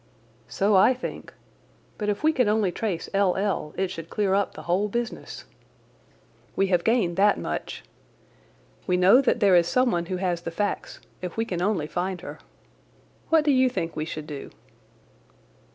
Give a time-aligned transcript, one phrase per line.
[0.47, 1.31] "So I think.
[1.99, 3.35] But if we can only trace L.
[3.35, 3.71] L.
[3.77, 5.45] it should clear up the whole business.
[6.55, 7.83] We have gained that much.
[8.87, 12.21] We know that there is someone who has the facts if we can only find
[12.21, 12.39] her.
[13.29, 14.49] What do you think we should do?"